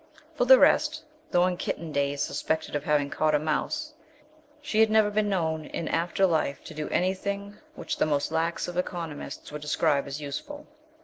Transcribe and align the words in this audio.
For 0.33 0.45
the 0.45 0.57
rest, 0.57 1.03
though 1.29 1.45
in 1.45 1.57
kitten 1.57 1.91
days 1.91 2.23
suspected 2.23 2.75
of 2.75 2.83
having 2.85 3.11
caught 3.11 3.35
a 3.35 3.39
mouse, 3.39 3.93
she 4.59 4.79
had 4.79 4.89
never 4.89 5.11
been 5.11 5.29
known 5.29 5.65
in 5.65 5.87
after 5.87 6.25
life 6.25 6.63
to 6.63 6.73
do 6.73 6.89
anything 6.89 7.57
which 7.75 7.97
the 7.97 8.07
most 8.07 8.31
lax 8.31 8.67
of 8.67 8.77
economists 8.77 9.51
could 9.51 9.61
describe 9.61 10.07
as 10.07 10.19
useful. 10.19 10.65